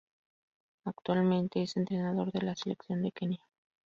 [0.83, 3.45] Actualmente es entrenador de la Seleccion de Kenia.